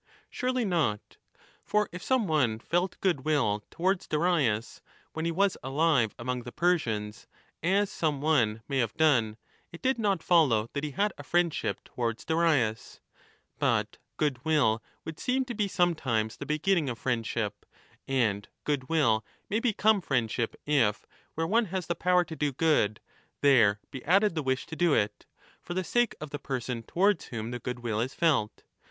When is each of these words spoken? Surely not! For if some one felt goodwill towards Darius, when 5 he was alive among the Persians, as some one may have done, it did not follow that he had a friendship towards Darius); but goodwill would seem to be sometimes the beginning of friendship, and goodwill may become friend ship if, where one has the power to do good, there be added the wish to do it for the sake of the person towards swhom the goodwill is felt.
Surely 0.31 0.65
not! 0.65 1.17
For 1.63 1.87
if 1.91 2.01
some 2.01 2.25
one 2.25 2.57
felt 2.57 2.99
goodwill 3.01 3.63
towards 3.69 4.07
Darius, 4.07 4.81
when 5.13 5.25
5 5.25 5.27
he 5.27 5.31
was 5.31 5.57
alive 5.61 6.15
among 6.17 6.41
the 6.41 6.51
Persians, 6.51 7.27
as 7.61 7.91
some 7.91 8.19
one 8.19 8.63
may 8.67 8.79
have 8.79 8.95
done, 8.95 9.37
it 9.71 9.79
did 9.83 9.99
not 9.99 10.23
follow 10.23 10.71
that 10.73 10.83
he 10.83 10.89
had 10.89 11.13
a 11.19 11.23
friendship 11.23 11.83
towards 11.83 12.25
Darius); 12.25 12.99
but 13.59 13.97
goodwill 14.17 14.81
would 15.05 15.19
seem 15.19 15.45
to 15.45 15.53
be 15.53 15.67
sometimes 15.67 16.37
the 16.37 16.47
beginning 16.47 16.89
of 16.89 16.97
friendship, 16.97 17.63
and 18.07 18.49
goodwill 18.63 19.23
may 19.51 19.59
become 19.59 20.01
friend 20.01 20.31
ship 20.31 20.55
if, 20.65 21.05
where 21.35 21.45
one 21.45 21.65
has 21.65 21.85
the 21.85 21.93
power 21.93 22.23
to 22.25 22.35
do 22.35 22.51
good, 22.51 22.99
there 23.41 23.79
be 23.91 24.03
added 24.05 24.33
the 24.33 24.41
wish 24.41 24.65
to 24.65 24.75
do 24.75 24.95
it 24.95 25.27
for 25.61 25.75
the 25.75 25.83
sake 25.83 26.15
of 26.19 26.31
the 26.31 26.39
person 26.39 26.81
towards 26.81 27.29
swhom 27.29 27.51
the 27.51 27.59
goodwill 27.59 27.99
is 28.01 28.15
felt. 28.15 28.63